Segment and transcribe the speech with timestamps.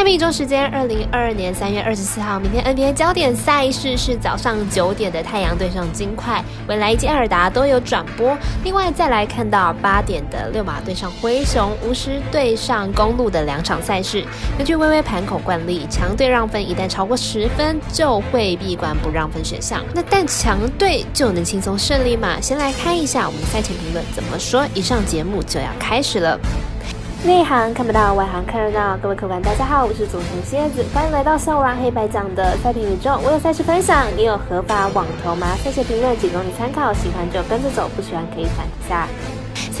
[0.00, 8.34] 下面一周时间，二零二二年三月二十四号，明天 NBA 焦点赛事是早上九点的太阳对上金块，未来以及艾尔达都有转播。
[8.64, 14.24] 另外再来看到八点的六马对上灰熊，巫师对上公路的两场赛事。
[14.56, 19.84] 根据微微盘口惯例，强队让分一旦超过十分就会闭关不让分选项。
[19.94, 22.40] 那但强队就能轻松胜利吗？
[22.40, 24.66] 先来看一下我们赛前评论怎么说。
[24.72, 26.40] 以上节目就要开始了。
[27.22, 28.96] 内行看不到，外行看热闹。
[28.96, 33.20] 各位客官，大家好，我是组成蝎子，欢迎来到笑王黑白讲的赛评宇宙。
[33.22, 35.48] 我有赛事分享，你有合法网投吗？
[35.62, 39.06] 赛前评论仅供你参考，喜欢就跟着走，不喜欢可以反一下。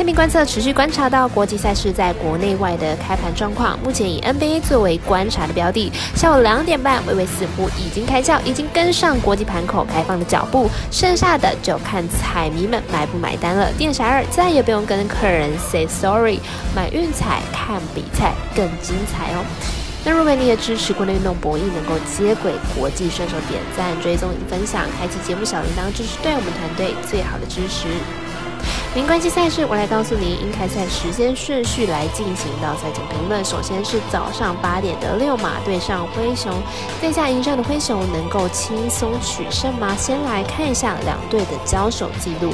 [0.00, 5.92] 下面观测持续观察到国际赛事在国内外的开盘状况，目前以 NBA 作为观察的标的。
[6.14, 13.70] 下午两点半，微微似乎已经开窍，已经跟上国际盘口开放的脚步，剩下的就看彩迷们买不买单了。
[13.72, 16.38] 店侠二再也不用跟客人 say sorry，
[16.74, 19.44] 买运彩看比赛更精彩哦。
[20.02, 27.88] 那如果你也支持国内运动博弈能够接轨国际选手，点赞、追踪与分享，开启节目小铃铛，这是对我们团队最好的支持。
[28.96, 33.44] 零关系赛事，我来告诉您应开赛时间顺序来进行到赛前评论。
[33.44, 36.52] 首先是早上八点的六马对上灰熊，
[37.00, 39.94] 在下迎战的灰熊能够轻松取胜吗？
[39.96, 42.52] 先来看一下两队的交手记录。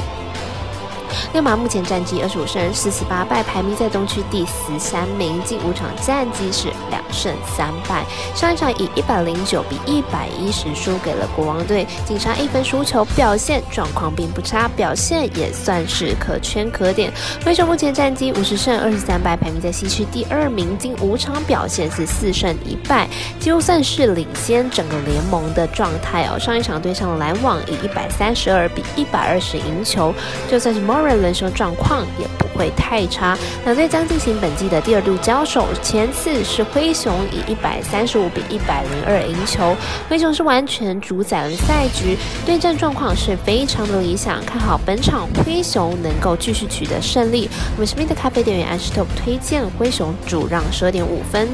[1.33, 5.43] 六马目前战绩二十五胜四十八败，排名在东区第十三名。
[5.45, 17.13] 近五场战绩是两胜三败，上一场以一百零九比一百一十输给了国王队，仅差一分输球，表现状况并不差，表现也算是可圈可点。
[17.45, 20.77] 灰熊目前战绩五十胜二十三败，排名在西区第二名。
[20.79, 23.09] 近五场表现是四胜一败，
[23.41, 26.39] 几乎算是领先整个联盟的状态哦。
[26.39, 30.13] 上一场对上篮网，以一百三十二比一百二十赢球，
[30.51, 35.67] 就算是 m 轮休状况也不会太差，两队将进行本季的第二度交手。
[35.83, 39.77] 前次是灰熊以一百三十五比一百零二赢球，
[40.09, 47.49] 灰熊是完全主宰了赛局，对战状况是非常的理想，看好本场灰熊能够继续取得胜利。
[47.75, 51.49] 我们身边的咖啡店员 Ashtop 推荐灰熊主让十二点五分。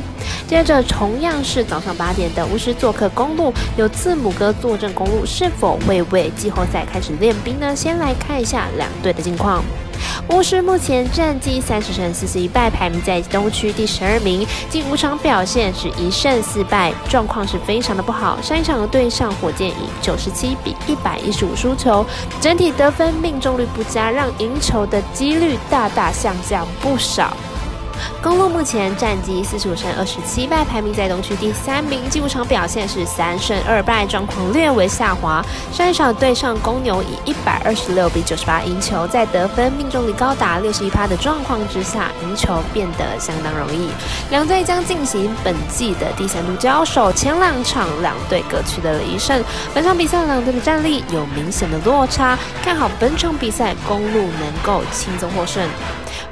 [0.46, 7.74] 接着同样是早上八点的巫师做客公路，有字母哥坐镇公路，是否会为季后赛开始练兵呢？
[7.74, 9.64] 先来看一下两队的近况。
[10.28, 14.46] 巫师目前战绩三十胜四十一败，排名在东区第十二名。
[14.70, 18.40] 近五场表现是一胜四败，状况是非常的不好。
[18.40, 22.06] 上一场的对上火箭以九十七比一百一十五输球，
[22.40, 27.36] 整体得分命中率不佳，让赢球的几率大大下降不少。
[28.22, 32.08] 公路目前战绩四十五胜二十七败，排名在东区第三名。
[32.08, 35.44] 近五场表现是三胜二败，状况略微下滑。
[35.72, 43.88] 上一场对上公牛以一百二十六比九十八赢球，在得分命中率高达六十一趴的状况之下，赢球变得相当容易。
[44.30, 49.42] 两队将进行本季的第三度交手，前两场两队各取得了一胜。
[49.74, 55.62] 本场比赛两队的战力有明显的落差，看好本场比赛公路能够轻松获胜。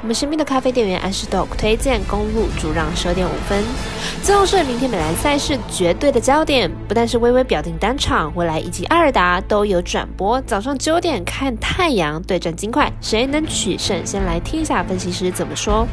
[0.01, 3.63] 我们身边的咖啡店员安士 dog 推荐公路主让十二点五分。
[4.23, 10.41] 最后是明天美兰赛事绝对的焦点，不但是微微表定单场，未来以及阿尔达都有转播。
[10.41, 14.05] 早上九点看太阳对战金块，谁能取胜？
[14.05, 15.87] 先来听一下分析师怎么说。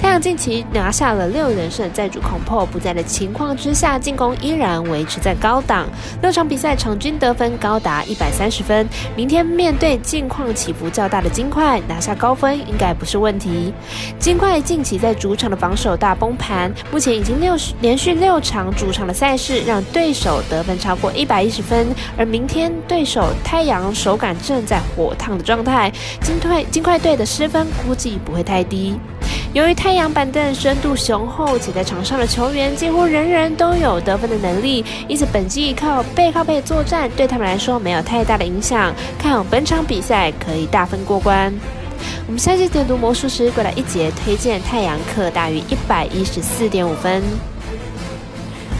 [0.00, 5.86] 太阳近期拿下了六连胜，在主控破不在的情况之下，进攻依然维持在高档，
[6.22, 8.88] 六场比赛场均得分高达一百三十分。
[9.16, 13.74] 明天面对近况起伏较大的金块，拿下高分应该不是问问题。
[14.18, 28.94] 金块近期在主场的防守大崩盘，目前已经六连续六场主场的赛事让对手得分超过一百一十分，而明天对手太阳手感正在火烫的状态，金块金块队的失分估计不会太低。
[29.52, 41.52] 由于太阳板凳深度雄厚，且在场上的球员几乎人人都有得分的能力，因此本季靠背靠背作战对他们来说没有太大的影响，看好本场比赛可以大分过关。
[42.26, 47.22] 我们下期点读魔术师过来一节，推荐太阳课大于一百一十四点五分。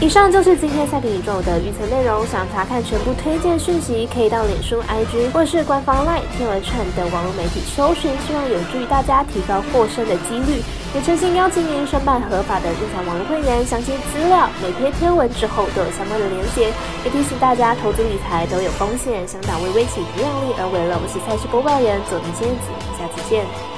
[0.01, 2.25] 以上就是今天赛评宇宙的预测内容。
[2.25, 10.63] 想查看全部推荐讯息，可以到脸书、IG 或是官方 LINE 天文串等网络媒体搜寻，希望有助于大家提高获胜的几率。
[10.95, 16.71] 也诚心邀请您申办合法的日常网络会员，详细资料每篇贴文之后都有相关的连接。
[17.03, 20.97] 也提醒大家，投资理财都有风险，想打微微起不量力而为了。
[20.97, 23.74] 我是赛事播报员佐藤千子，下次见。